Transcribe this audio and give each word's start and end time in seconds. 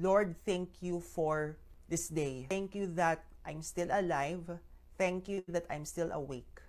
Lord, 0.00 0.34
thank 0.46 0.80
you 0.80 1.00
for 1.00 1.58
this 1.90 2.08
day. 2.08 2.46
Thank 2.48 2.74
you 2.74 2.88
that 2.96 3.20
I'm 3.44 3.60
still 3.60 3.88
alive. 3.92 4.48
Thank 4.96 5.28
you 5.28 5.44
that 5.48 5.66
I'm 5.68 5.84
still 5.84 6.10
awake. 6.12 6.64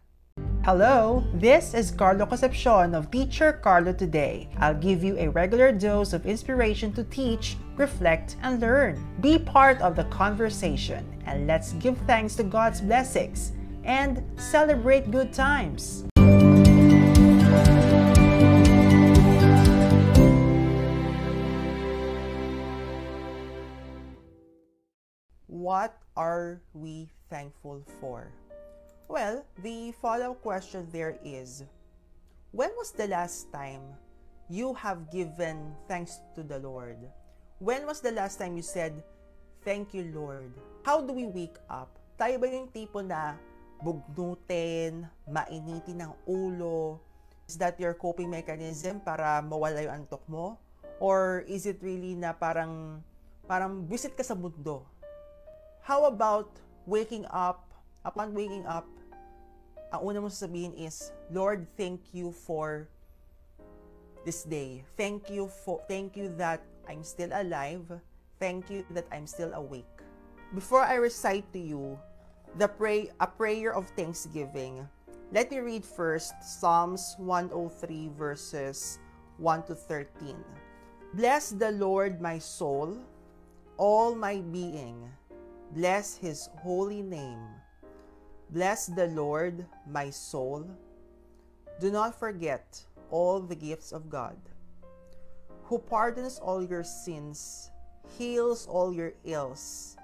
Hello, 0.66 1.24
this 1.36 1.74
is 1.74 1.92
Carlo 1.92 2.26
Concepcion 2.26 2.94
of 2.94 3.10
Teacher 3.10 3.54
Carlo 3.64 3.94
Today. 3.94 4.50
I'll 4.60 4.76
give 4.76 5.02
you 5.02 5.18
a 5.18 5.30
regular 5.30 5.72
dose 5.72 6.12
of 6.12 6.26
inspiration 6.26 6.92
to 6.94 7.06
teach, 7.06 7.56
reflect, 7.78 8.36
and 8.44 8.60
learn. 8.60 9.00
Be 9.22 9.40
part 9.40 9.80
of 9.80 9.96
the 9.96 10.04
conversation 10.12 11.08
and 11.26 11.48
let's 11.48 11.72
give 11.80 11.98
thanks 12.00 12.36
to 12.36 12.44
God's 12.44 12.82
blessings 12.82 13.54
and 13.86 14.22
celebrate 14.36 15.10
good 15.10 15.32
times. 15.32 16.04
What 25.72 25.96
are 26.20 26.60
we 26.76 27.08
thankful 27.32 27.80
for? 28.04 28.28
Well, 29.08 29.48
the 29.64 29.96
follow-up 30.04 30.44
question 30.44 30.84
there 30.92 31.16
is, 31.24 31.64
when 32.52 32.76
was 32.76 32.92
the 32.92 33.08
last 33.08 33.48
time 33.56 33.80
you 34.52 34.76
have 34.76 35.08
given 35.16 35.72
thanks 35.88 36.20
to 36.36 36.44
the 36.44 36.60
Lord? 36.60 37.00
When 37.64 37.88
was 37.88 38.04
the 38.04 38.12
last 38.12 38.36
time 38.36 38.60
you 38.60 38.68
said, 38.68 39.00
Thank 39.64 39.96
you, 39.96 40.12
Lord? 40.12 40.52
How 40.84 41.00
do 41.00 41.16
we 41.16 41.32
wake 41.32 41.56
up? 41.72 41.96
Tayo 42.20 42.36
ba 42.44 42.52
yung 42.52 42.68
tipo 42.76 43.00
na 43.00 43.40
bugnutin, 43.80 45.08
mainitin 45.24 46.04
ng 46.04 46.12
ulo? 46.28 47.00
Is 47.48 47.56
that 47.56 47.80
your 47.80 47.96
coping 47.96 48.28
mechanism 48.28 49.00
para 49.00 49.40
mawala 49.40 49.88
yung 49.88 50.04
antok 50.04 50.28
mo? 50.28 50.60
Or 51.00 51.48
is 51.48 51.64
it 51.64 51.80
really 51.80 52.20
na 52.20 52.36
parang, 52.36 53.00
parang 53.48 53.88
visit 53.88 54.20
ka 54.20 54.26
sa 54.28 54.36
mundo? 54.36 54.84
How 55.92 56.08
about 56.08 56.48
waking 56.88 57.28
up, 57.36 57.68
upon 58.08 58.32
waking 58.32 58.64
up, 58.64 58.88
ang 59.92 60.08
una 60.08 60.24
mo 60.24 60.32
sasabihin 60.32 60.72
is, 60.80 61.12
Lord, 61.28 61.68
thank 61.76 62.00
you 62.16 62.32
for 62.32 62.88
this 64.24 64.48
day. 64.48 64.88
Thank 64.96 65.28
you 65.28 65.52
for 65.52 65.84
thank 65.92 66.16
you 66.16 66.32
that 66.40 66.64
I'm 66.88 67.04
still 67.04 67.28
alive. 67.36 67.84
Thank 68.40 68.72
you 68.72 68.88
that 68.96 69.04
I'm 69.12 69.28
still 69.28 69.52
awake. 69.52 70.00
Before 70.56 70.80
I 70.80 70.96
recite 70.96 71.52
to 71.52 71.60
you 71.60 72.00
the 72.56 72.72
pray 72.72 73.12
a 73.20 73.28
prayer 73.28 73.76
of 73.76 73.92
thanksgiving, 73.92 74.88
let 75.36 75.52
me 75.52 75.60
read 75.60 75.84
first 75.84 76.32
Psalms 76.40 77.20
103 77.20 78.16
verses 78.16 78.96
1 79.44 79.68
to 79.68 79.76
13. 79.76 80.40
Bless 81.20 81.52
the 81.52 81.76
Lord 81.76 82.24
my 82.24 82.40
soul, 82.40 82.96
all 83.76 84.16
my 84.16 84.40
being. 84.40 85.12
Bless 85.74 86.18
his 86.18 86.50
holy 86.60 87.02
name. 87.02 87.48
Bless 88.50 88.88
the 88.88 89.08
Lord, 89.08 89.66
my 89.88 90.10
soul. 90.10 90.68
Do 91.80 91.90
not 91.90 92.20
forget 92.20 92.84
all 93.10 93.40
the 93.40 93.56
gifts 93.56 93.94
of 93.94 94.10
God, 94.10 94.36
who 95.64 95.80
pardons 95.80 96.40
all 96.40 96.62
your 96.62 96.84
sins, 96.84 97.72
heals 98.18 98.68
all 98.68 98.94
your 98.94 99.14
ills, 99.24 99.96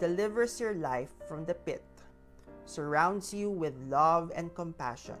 delivers 0.00 0.58
your 0.58 0.74
life 0.74 1.12
from 1.28 1.44
the 1.44 1.54
pit, 1.54 1.84
surrounds 2.64 3.32
you 3.32 3.50
with 3.50 3.74
love 3.88 4.32
and 4.34 4.54
compassion, 4.54 5.20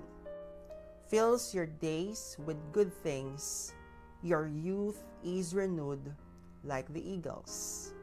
fills 1.08 1.54
your 1.54 1.66
days 1.66 2.36
with 2.46 2.56
good 2.72 2.92
things, 3.02 3.74
your 4.22 4.48
youth 4.48 5.04
is 5.22 5.54
renewed 5.54 6.12
like 6.64 6.88
the 6.92 7.04
eagles. 7.04 7.93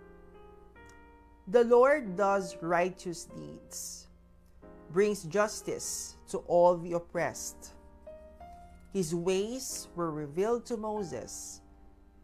The 1.47 1.63
Lord 1.63 2.15
does 2.15 2.55
righteous 2.61 3.25
deeds 3.25 4.07
brings 4.91 5.23
justice 5.23 6.17
to 6.29 6.39
all 6.47 6.77
the 6.77 6.93
oppressed. 6.93 7.73
His 8.93 9.15
ways 9.15 9.87
were 9.95 10.11
revealed 10.11 10.65
to 10.65 10.75
Moses, 10.75 11.61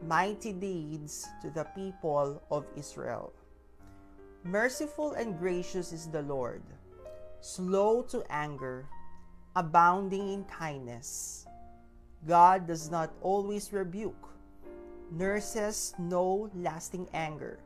mighty 0.04 0.52
deeds 0.52 1.26
to 1.42 1.50
the 1.50 1.64
people 1.76 2.44
of 2.52 2.66
Israel. 2.76 3.34
Merciful 4.44 5.14
and 5.14 5.40
gracious 5.40 5.94
is 5.94 6.08
the 6.08 6.22
Lord, 6.22 6.64
slow 7.40 8.02
to 8.12 8.24
anger, 8.30 8.86
abounding 9.56 10.34
in 10.34 10.44
kindness. 10.46 11.48
God 12.28 12.68
does 12.68 12.92
not 12.92 13.12
always 13.22 13.72
rebuke, 13.72 14.28
nurses 15.12 15.96
no 15.98 16.52
lasting 16.54 17.08
anger, 17.14 17.60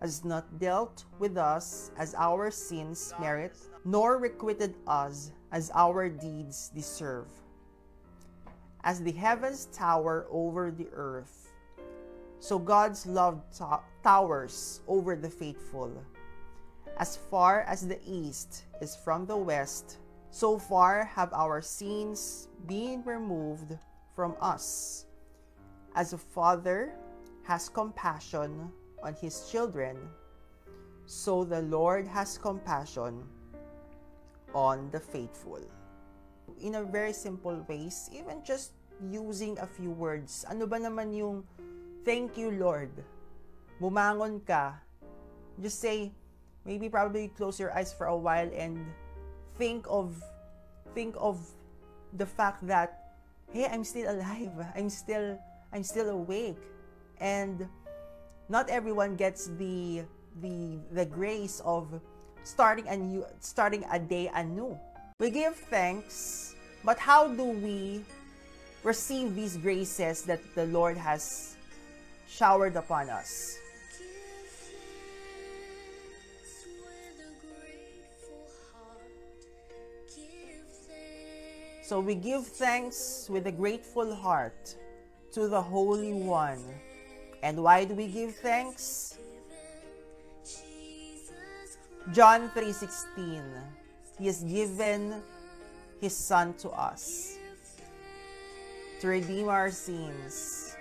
has 0.00 0.24
not 0.24 0.58
dealt 0.58 1.04
with 1.18 1.36
us 1.36 1.90
as 1.96 2.14
our 2.14 2.50
sins 2.50 3.12
merit 3.20 3.56
nor 3.84 4.18
requited 4.18 4.74
us 4.86 5.32
as 5.52 5.70
our 5.74 6.08
deeds 6.08 6.70
deserve. 6.74 7.28
As 8.82 9.02
the 9.02 9.12
heavens 9.12 9.66
tower 9.72 10.26
over 10.30 10.70
the 10.70 10.88
earth, 10.92 11.52
so 12.38 12.58
God's 12.58 13.04
love 13.04 13.44
to- 13.58 13.80
towers 14.02 14.80
over 14.88 15.16
the 15.16 15.28
faithful. 15.28 15.92
As 16.96 17.16
far 17.16 17.60
as 17.62 17.86
the 17.86 18.00
east 18.04 18.64
is 18.80 18.96
from 18.96 19.26
the 19.26 19.36
west, 19.36 19.98
so 20.30 20.58
far 20.58 21.04
have 21.04 21.32
our 21.32 21.60
sins 21.60 22.48
been 22.66 23.02
removed 23.04 23.76
from 24.14 24.36
us. 24.40 25.04
As 25.94 26.12
a 26.12 26.18
father 26.18 26.96
has 27.44 27.68
compassion 27.68 28.72
on 29.02 29.14
his 29.14 29.48
children, 29.50 29.96
so 31.06 31.44
the 31.44 31.62
Lord 31.62 32.06
has 32.06 32.38
compassion 32.38 33.24
on 34.54 34.90
the 34.90 35.00
faithful. 35.00 35.60
In 36.60 36.76
a 36.76 36.84
very 36.84 37.12
simple 37.12 37.64
ways, 37.68 38.10
even 38.12 38.42
just 38.44 38.72
using 39.08 39.58
a 39.58 39.66
few 39.66 39.90
words. 39.90 40.44
Ano 40.50 40.66
ba 40.66 40.76
naman 40.76 41.16
yung 41.16 41.44
thank 42.04 42.36
you 42.36 42.52
Lord? 42.52 42.92
Bumangon 43.80 44.44
ka. 44.44 44.76
Just 45.56 45.80
say, 45.80 46.12
maybe 46.64 46.88
probably 46.88 47.32
close 47.32 47.58
your 47.58 47.72
eyes 47.72 47.92
for 47.92 48.12
a 48.12 48.16
while 48.16 48.48
and 48.52 48.76
think 49.56 49.86
of 49.88 50.16
think 50.92 51.14
of 51.16 51.38
the 52.18 52.26
fact 52.26 52.66
that 52.66 53.14
hey, 53.52 53.66
I'm 53.66 53.84
still 53.84 54.10
alive. 54.10 54.52
I'm 54.76 54.90
still 54.90 55.38
I'm 55.72 55.82
still 55.82 56.10
awake. 56.10 56.60
And 57.20 57.68
not 58.50 58.68
everyone 58.68 59.14
gets 59.14 59.46
the 59.62 60.02
the 60.42 60.82
the 60.90 61.06
grace 61.06 61.62
of 61.64 61.86
starting 62.42 62.90
a 62.90 62.96
new 62.98 63.24
starting 63.38 63.86
a 63.94 63.98
day 63.98 64.26
anew. 64.34 64.74
We 65.22 65.30
give 65.30 65.54
thanks, 65.70 66.54
but 66.82 66.98
how 66.98 67.30
do 67.30 67.44
we 67.44 68.02
receive 68.82 69.38
these 69.38 69.56
graces 69.56 70.26
that 70.26 70.42
the 70.58 70.66
Lord 70.66 70.98
has 70.98 71.54
showered 72.26 72.74
upon 72.74 73.08
us? 73.08 73.54
So 81.86 81.98
we 81.98 82.14
give 82.14 82.46
thanks 82.46 83.26
with 83.30 83.46
a 83.46 83.52
grateful 83.52 84.14
heart 84.14 84.74
to 85.34 85.46
the 85.46 85.60
Holy 85.60 86.14
One. 86.14 86.62
And 87.42 87.62
why 87.62 87.84
do 87.84 87.94
we 87.94 88.06
give 88.06 88.36
thanks? 88.36 89.16
John 92.12 92.50
3:16 92.50 93.42
He 94.18 94.26
has 94.26 94.42
given 94.42 95.22
his 96.00 96.16
son 96.16 96.54
to 96.64 96.70
us 96.70 97.36
to 99.00 99.08
redeem 99.08 99.48
our 99.48 99.70
sins. 99.70 100.76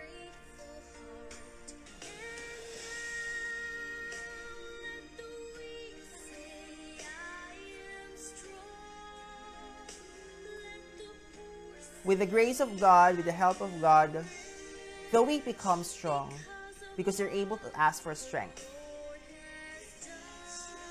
With 12.03 12.19
the 12.19 12.25
grace 12.25 12.59
of 12.59 12.79
God, 12.79 13.17
with 13.17 13.25
the 13.25 13.31
help 13.31 13.61
of 13.61 13.69
God, 13.79 14.25
the 15.11 15.21
weak 15.21 15.45
become 15.45 15.83
strong 15.83 16.33
because 16.97 17.19
you're 17.19 17.29
able 17.29 17.57
to 17.57 17.69
ask 17.77 18.03
for 18.03 18.13
strength. 18.13 18.69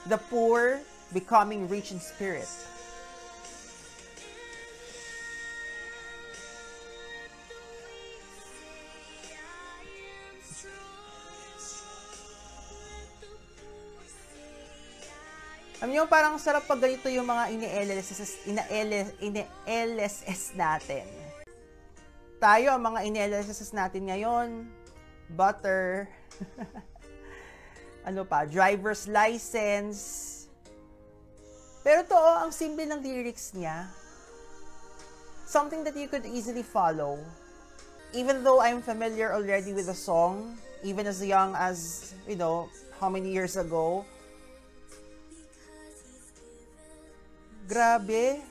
The 0.06 0.18
poor 0.30 0.80
becoming 1.12 1.68
rich 1.68 1.92
in 1.92 2.00
spirit. 2.00 2.48
Alam 15.78 15.94
niyo, 15.94 16.10
parang 16.10 16.34
sarap 16.42 16.66
pag 16.66 16.82
ganito 16.82 17.06
yung 17.06 17.22
mga 17.22 17.54
ini-LSS, 17.54 18.50
ina-LSS 19.22 20.58
natin. 20.58 21.06
Tayo, 22.38 22.70
ang 22.70 22.94
mga 22.94 23.02
ini-LSS 23.10 23.74
natin 23.74 24.06
ngayon, 24.06 24.70
butter, 25.34 26.06
ano 28.08 28.22
pa, 28.22 28.46
driver's 28.46 29.10
license. 29.10 30.46
Pero 31.82 32.06
to, 32.06 32.14
oh, 32.14 32.46
ang 32.46 32.54
simple 32.54 32.86
ng 32.86 33.02
lyrics 33.02 33.58
niya. 33.58 33.90
Something 35.50 35.82
that 35.82 35.98
you 35.98 36.06
could 36.06 36.22
easily 36.30 36.62
follow. 36.62 37.18
Even 38.14 38.46
though 38.46 38.62
I'm 38.62 38.86
familiar 38.86 39.34
already 39.34 39.74
with 39.74 39.90
the 39.90 39.98
song, 39.98 40.54
even 40.86 41.10
as 41.10 41.18
young 41.18 41.58
as, 41.58 42.14
you 42.30 42.38
know, 42.38 42.70
how 43.02 43.10
many 43.10 43.34
years 43.34 43.58
ago. 43.58 44.06
Grabe. 47.66 48.46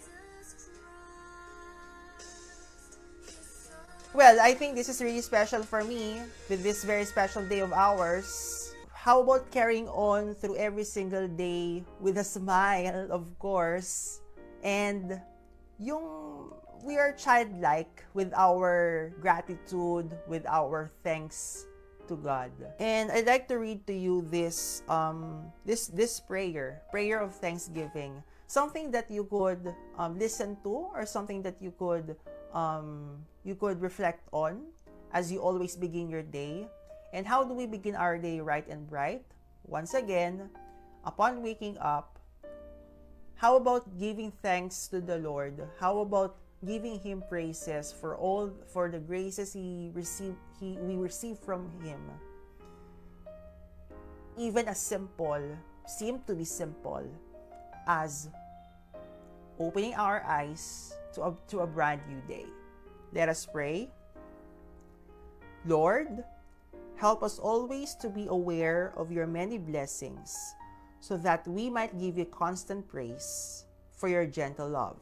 Well, 4.18 4.42
I 4.42 4.58
think 4.58 4.74
this 4.74 4.90
is 4.90 4.98
really 4.98 5.22
special 5.22 5.62
for 5.62 5.86
me 5.86 6.18
with 6.50 6.66
this 6.66 6.82
very 6.82 7.06
special 7.06 7.46
day 7.46 7.62
of 7.62 7.70
ours. 7.70 8.74
How 8.90 9.22
about 9.22 9.54
carrying 9.54 9.86
on 9.94 10.34
through 10.34 10.58
every 10.58 10.90
single 10.90 11.30
day 11.30 11.86
with 12.02 12.18
a 12.18 12.26
smile, 12.26 13.14
of 13.14 13.30
course, 13.38 14.26
and 14.66 15.22
yung 15.78 16.50
we 16.82 16.98
are 16.98 17.14
childlike 17.14 18.10
with 18.18 18.34
our 18.34 19.14
gratitude, 19.22 20.10
with 20.26 20.50
our 20.50 20.90
thanks 21.06 21.70
to 22.08 22.16
God. 22.16 22.52
And 22.80 23.12
I'd 23.12 23.28
like 23.28 23.48
to 23.50 23.60
read 23.60 23.86
to 23.88 23.94
you 23.94 24.26
this 24.32 24.84
um 24.88 25.52
this 25.66 25.88
this 25.88 26.20
prayer, 26.20 26.82
prayer 26.92 27.20
of 27.20 27.36
thanksgiving. 27.36 28.24
Something 28.48 28.92
that 28.96 29.12
you 29.12 29.28
could 29.28 29.76
um, 30.00 30.16
listen 30.16 30.56
to 30.64 30.88
or 30.96 31.06
something 31.06 31.44
that 31.44 31.60
you 31.60 31.76
could 31.76 32.16
um, 32.56 33.20
you 33.44 33.56
could 33.56 33.82
reflect 33.82 34.24
on 34.32 34.72
as 35.12 35.32
you 35.32 35.40
always 35.44 35.76
begin 35.76 36.10
your 36.10 36.24
day. 36.24 36.68
And 37.12 37.28
how 37.28 37.44
do 37.44 37.54
we 37.54 37.68
begin 37.68 37.96
our 37.96 38.18
day 38.18 38.40
right 38.40 38.68
and 38.68 38.88
bright? 38.88 39.24
Once 39.68 39.94
again, 39.94 40.50
upon 41.04 41.44
waking 41.44 41.78
up, 41.80 42.20
how 43.36 43.56
about 43.56 44.00
giving 44.00 44.32
thanks 44.32 44.88
to 44.90 45.00
the 45.00 45.18
Lord? 45.20 45.60
How 45.80 46.00
about 46.00 46.36
giving 46.66 47.00
him 47.00 47.22
praises 47.30 47.94
for 47.94 48.18
all 48.18 48.50
for 48.66 48.90
the 48.90 49.00
graces 49.00 49.54
he 49.54 49.92
received 49.94 50.38
he 50.60 50.78
we 50.82 50.96
receive 50.96 51.38
from 51.38 51.70
him. 51.84 52.02
Even 54.38 54.68
as 54.68 54.80
simple 54.80 55.42
seem 55.86 56.20
to 56.26 56.34
be 56.34 56.46
simple 56.46 57.06
as 57.88 58.30
opening 59.60 59.94
our 59.96 60.22
eyes 60.26 60.94
to 61.14 61.22
a, 61.24 61.34
to 61.48 61.62
a 61.62 61.68
brand 61.68 62.02
new 62.10 62.22
day. 62.28 62.46
Let 63.14 63.30
us 63.30 63.46
pray. 63.46 63.90
Lord 65.66 66.24
help 66.98 67.22
us 67.22 67.38
always 67.38 67.94
to 67.94 68.10
be 68.10 68.26
aware 68.30 68.94
of 68.98 69.12
your 69.12 69.28
many 69.28 69.58
blessings 69.58 70.34
so 71.00 71.16
that 71.18 71.48
we 71.48 71.70
might 71.70 71.98
give 72.00 72.18
you 72.18 72.26
constant 72.26 72.88
praise 72.90 73.66
for 73.94 74.10
your 74.10 74.26
gentle 74.26 74.68
love 74.68 74.98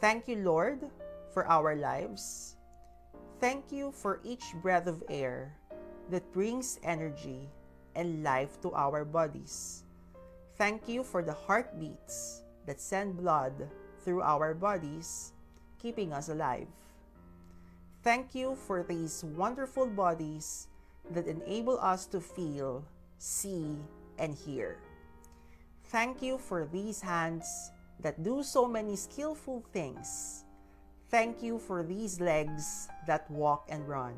Thank 0.00 0.28
you, 0.28 0.36
Lord, 0.36 0.80
for 1.32 1.46
our 1.46 1.74
lives. 1.76 2.56
Thank 3.40 3.72
you 3.72 3.92
for 3.92 4.20
each 4.24 4.54
breath 4.62 4.86
of 4.86 5.02
air 5.08 5.54
that 6.10 6.32
brings 6.32 6.78
energy 6.82 7.48
and 7.94 8.22
life 8.22 8.60
to 8.62 8.72
our 8.74 9.04
bodies. 9.04 9.84
Thank 10.56 10.88
you 10.88 11.02
for 11.02 11.22
the 11.22 11.32
heartbeats 11.32 12.42
that 12.66 12.80
send 12.80 13.16
blood 13.16 13.68
through 14.04 14.22
our 14.22 14.54
bodies, 14.54 15.32
keeping 15.80 16.12
us 16.12 16.28
alive. 16.28 16.68
Thank 18.02 18.34
you 18.34 18.54
for 18.54 18.82
these 18.82 19.24
wonderful 19.36 19.86
bodies 19.86 20.68
that 21.10 21.26
enable 21.26 21.78
us 21.80 22.06
to 22.06 22.20
feel, 22.20 22.84
see, 23.18 23.76
and 24.18 24.34
hear. 24.34 24.78
Thank 25.88 26.22
you 26.22 26.38
for 26.38 26.66
these 26.66 27.00
hands 27.00 27.72
that 28.00 28.22
do 28.22 28.42
so 28.42 28.66
many 28.66 28.96
skillful 28.96 29.64
things. 29.72 30.44
Thank 31.10 31.42
you 31.42 31.58
for 31.58 31.82
these 31.82 32.20
legs 32.20 32.88
that 33.06 33.30
walk 33.30 33.66
and 33.68 33.86
run. 33.88 34.14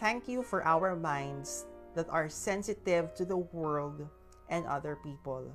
Thank 0.00 0.28
you 0.28 0.42
for 0.42 0.64
our 0.64 0.96
minds 0.96 1.66
that 1.94 2.08
are 2.10 2.28
sensitive 2.28 3.14
to 3.14 3.24
the 3.24 3.38
world 3.38 4.08
and 4.48 4.66
other 4.66 4.96
people. 5.02 5.52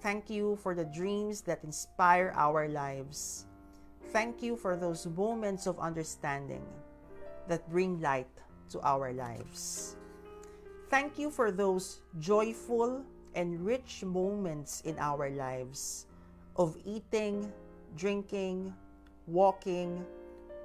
Thank 0.00 0.30
you 0.30 0.56
for 0.62 0.74
the 0.74 0.84
dreams 0.84 1.42
that 1.42 1.64
inspire 1.64 2.32
our 2.34 2.68
lives. 2.68 3.46
Thank 4.12 4.42
you 4.42 4.56
for 4.56 4.76
those 4.76 5.06
moments 5.06 5.66
of 5.66 5.78
understanding 5.78 6.64
that 7.48 7.68
bring 7.70 8.00
light 8.00 8.30
to 8.70 8.80
our 8.82 9.12
lives. 9.12 9.96
Thank 10.88 11.18
you 11.18 11.30
for 11.30 11.50
those 11.50 12.00
joyful 12.18 13.04
and 13.34 13.64
rich 13.64 14.04
moments 14.04 14.80
in 14.82 14.98
our 14.98 15.30
lives 15.30 16.06
of 16.56 16.76
eating, 16.84 17.52
drinking, 17.96 18.74
walking, 19.26 20.04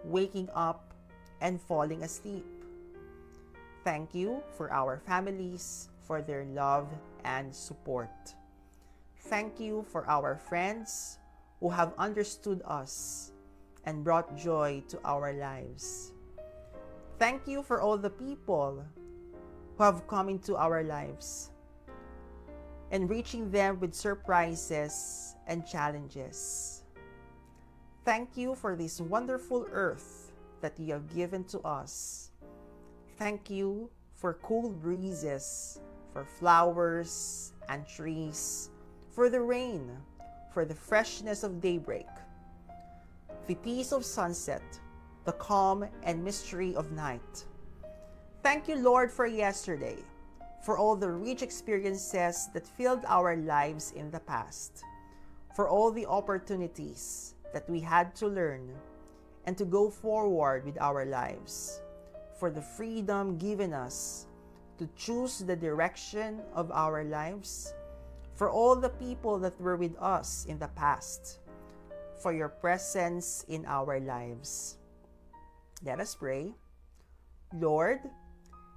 waking 0.03 0.49
up, 0.55 0.93
and 1.41 1.61
falling 1.61 2.03
asleep. 2.03 2.45
Thank 3.83 4.15
you 4.15 4.41
for 4.57 4.71
our 4.71 4.97
families 5.05 5.89
for 6.03 6.21
their 6.21 6.45
love 6.45 6.87
and 7.23 7.53
support. 7.53 8.11
Thank 9.27 9.59
you 9.59 9.85
for 9.87 10.07
our 10.09 10.35
friends 10.35 11.19
who 11.59 11.69
have 11.69 11.93
understood 11.97 12.61
us 12.65 13.31
and 13.85 14.03
brought 14.03 14.35
joy 14.35 14.83
to 14.89 14.99
our 15.05 15.31
lives. 15.33 16.11
Thank 17.19 17.47
you 17.47 17.63
for 17.63 17.79
all 17.79 17.97
the 17.97 18.09
people 18.09 18.83
who 19.77 19.83
have 19.83 20.07
come 20.07 20.27
into 20.27 20.55
our 20.57 20.83
lives 20.83 21.52
and 22.93 23.09
reaching 23.09 23.49
them 23.49 23.79
with 23.79 23.91
surprises 23.91 25.35
and 25.47 25.65
challenges. 25.65 26.83
Thank 28.05 28.37
you 28.37 28.53
for 28.53 28.75
this 28.75 29.01
wonderful 29.01 29.65
earth 29.71 30.31
that 30.61 30.79
you 30.79 30.93
have 30.93 31.13
given 31.13 31.43
to 31.45 31.59
us. 31.61 32.29
Thank 33.17 33.49
you 33.49 33.89
for 34.13 34.37
cool 34.43 34.69
breezes, 34.69 35.79
for 36.13 36.23
flowers 36.23 37.53
and 37.67 37.87
trees, 37.87 38.69
for 39.09 39.27
the 39.27 39.41
rain, 39.41 39.89
for 40.53 40.63
the 40.63 40.75
freshness 40.75 41.41
of 41.41 41.59
daybreak, 41.59 42.07
the 43.47 43.55
peace 43.55 43.91
of 43.91 44.05
sunset, 44.05 44.61
the 45.25 45.33
calm 45.33 45.83
and 46.03 46.23
mystery 46.23 46.75
of 46.75 46.91
night. 46.91 47.45
Thank 48.43 48.67
you, 48.67 48.75
Lord, 48.75 49.11
for 49.11 49.25
yesterday 49.25 49.97
for 50.63 50.77
all 50.77 50.95
the 50.95 51.11
rich 51.11 51.41
experiences 51.41 52.49
that 52.53 52.65
filled 52.65 53.03
our 53.07 53.35
lives 53.35 53.91
in 53.91 54.09
the 54.11 54.19
past, 54.19 54.83
for 55.55 55.67
all 55.67 55.91
the 55.91 56.05
opportunities 56.05 57.35
that 57.53 57.69
we 57.69 57.79
had 57.79 58.15
to 58.15 58.27
learn 58.27 58.71
and 59.45 59.57
to 59.57 59.65
go 59.65 59.89
forward 59.89 60.65
with 60.65 60.79
our 60.79 61.05
lives, 61.05 61.81
for 62.39 62.49
the 62.49 62.61
freedom 62.61 63.37
given 63.37 63.73
us 63.73 64.27
to 64.77 64.87
choose 64.95 65.39
the 65.39 65.55
direction 65.55 66.41
of 66.55 66.71
our 66.71 67.03
lives, 67.03 67.73
for 68.33 68.49
all 68.49 68.75
the 68.75 68.89
people 68.89 69.37
that 69.37 69.59
were 69.59 69.75
with 69.75 69.95
us 69.99 70.45
in 70.47 70.57
the 70.57 70.67
past, 70.69 71.39
for 72.17 72.33
your 72.33 72.49
presence 72.49 73.45
in 73.49 73.65
our 73.67 73.99
lives. 73.99 74.77
Let 75.83 75.99
us 75.99 76.15
pray. 76.15 76.53
Lord, 77.53 77.99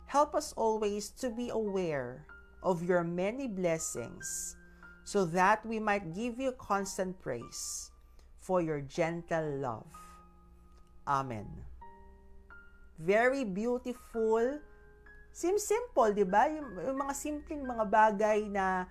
help 0.06 0.34
us 0.34 0.54
always 0.56 1.10
to 1.22 1.30
be 1.30 1.50
aware 1.50 2.26
of 2.62 2.82
your 2.82 3.04
many 3.04 3.46
blessings 3.46 4.56
so 5.04 5.25
that 5.25 5.62
we 5.66 5.78
might 5.78 6.14
give 6.14 6.38
you 6.38 6.50
constant 6.58 7.14
praise 7.22 7.90
for 8.40 8.62
your 8.62 8.80
gentle 8.80 9.58
love. 9.58 9.86
Amen. 11.06 11.46
Very 12.98 13.44
beautiful. 13.44 14.58
Seems 15.30 15.62
simple, 15.62 16.10
di 16.10 16.25
ba? 16.25 16.48
Yung, 16.48 16.96
mga 16.96 17.14
simpleng 17.14 17.62
mga 17.62 17.84
bagay 17.86 18.48
na 18.48 18.88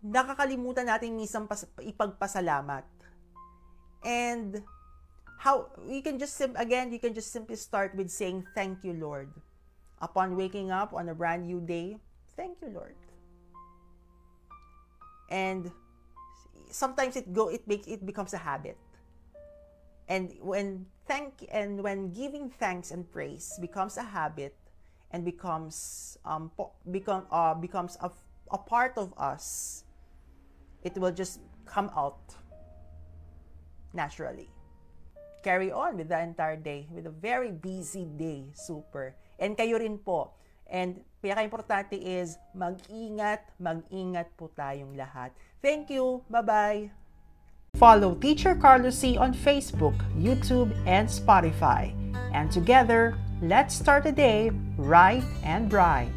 nakakalimutan 0.00 0.86
natin 0.86 1.12
minsan 1.12 1.44
pas, 1.44 1.66
ipagpasalamat. 1.82 2.86
And 4.06 4.62
how 5.38 5.70
we 5.86 6.02
can 6.02 6.18
just 6.18 6.34
again 6.58 6.90
you 6.90 6.98
can 6.98 7.14
just 7.14 7.30
simply 7.30 7.54
start 7.54 7.94
with 7.94 8.10
saying 8.10 8.42
thank 8.58 8.82
you 8.82 8.90
Lord 8.90 9.30
upon 10.00 10.36
waking 10.36 10.70
up 10.70 10.92
on 10.92 11.08
a 11.08 11.14
brand 11.14 11.46
new 11.46 11.60
day, 11.60 11.98
thank 12.36 12.58
you, 12.62 12.70
Lord. 12.70 12.94
And 15.30 15.70
sometimes 16.70 17.16
it 17.16 17.32
go 17.32 17.48
it 17.48 17.66
makes 17.66 17.86
it 17.86 18.04
becomes 18.04 18.32
a 18.32 18.38
habit. 18.38 18.78
And 20.08 20.32
when 20.40 20.86
thank 21.06 21.44
and 21.52 21.82
when 21.82 22.12
giving 22.12 22.48
thanks 22.48 22.90
and 22.90 23.04
praise 23.12 23.58
becomes 23.60 23.96
a 23.96 24.02
habit 24.02 24.56
and 25.10 25.24
becomes 25.24 26.16
um 26.24 26.50
become 26.90 27.26
uh, 27.30 27.54
becomes 27.54 27.96
a, 28.00 28.10
a 28.50 28.58
part 28.58 28.96
of 28.96 29.12
us, 29.18 29.84
it 30.82 30.96
will 30.96 31.12
just 31.12 31.40
come 31.66 31.90
out 31.96 32.20
naturally. 33.92 34.48
Carry 35.44 35.70
on 35.70 35.96
with 35.96 36.08
the 36.08 36.18
entire 36.18 36.56
day 36.56 36.88
with 36.90 37.06
a 37.06 37.14
very 37.14 37.52
busy 37.52 38.04
day, 38.04 38.48
super 38.54 39.14
And 39.38 39.54
kayo 39.54 39.78
rin 39.78 39.98
po. 40.02 40.34
And 40.68 41.00
pinaka-importante 41.24 41.96
is 41.96 42.36
mag-ingat, 42.52 43.40
mag-ingat 43.56 44.28
po 44.36 44.52
tayong 44.52 44.94
lahat. 44.94 45.32
Thank 45.64 45.90
you. 45.90 46.22
Bye-bye. 46.28 46.92
Follow 47.78 48.14
Teacher 48.18 48.54
Carlo 48.58 48.90
C 48.90 49.16
on 49.16 49.32
Facebook, 49.32 49.94
YouTube, 50.18 50.74
and 50.84 51.06
Spotify. 51.08 51.94
And 52.34 52.50
together, 52.50 53.16
let's 53.40 53.74
start 53.74 54.04
the 54.04 54.12
day 54.12 54.50
right 54.76 55.24
and 55.46 55.70
bright. 55.70 56.10